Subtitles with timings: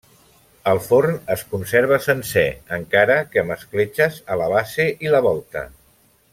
[0.69, 2.47] El forn es conserva sencer,
[2.79, 5.67] encara que amb escletxes a la base i la volta.